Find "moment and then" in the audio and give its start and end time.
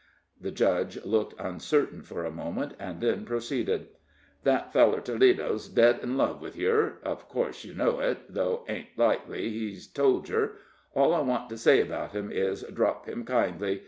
2.31-3.23